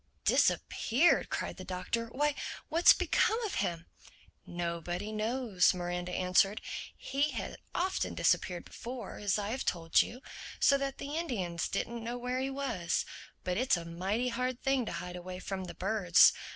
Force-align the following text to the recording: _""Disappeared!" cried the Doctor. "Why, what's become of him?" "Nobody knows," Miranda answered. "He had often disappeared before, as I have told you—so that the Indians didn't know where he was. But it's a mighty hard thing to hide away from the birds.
_""Disappeared!" 0.23 1.29
cried 1.29 1.57
the 1.57 1.63
Doctor. 1.63 2.07
"Why, 2.07 2.33
what's 2.69 2.91
become 2.91 3.39
of 3.43 3.61
him?" 3.61 3.85
"Nobody 4.47 5.11
knows," 5.11 5.75
Miranda 5.75 6.11
answered. 6.11 6.59
"He 6.97 7.29
had 7.29 7.57
often 7.75 8.15
disappeared 8.15 8.65
before, 8.65 9.19
as 9.19 9.37
I 9.37 9.49
have 9.51 9.63
told 9.63 10.01
you—so 10.01 10.75
that 10.79 10.97
the 10.97 11.15
Indians 11.15 11.67
didn't 11.69 12.03
know 12.03 12.17
where 12.17 12.39
he 12.39 12.49
was. 12.49 13.05
But 13.43 13.57
it's 13.57 13.77
a 13.77 13.85
mighty 13.85 14.29
hard 14.29 14.59
thing 14.63 14.87
to 14.87 14.91
hide 14.93 15.15
away 15.15 15.37
from 15.37 15.65
the 15.65 15.75
birds. 15.75 16.33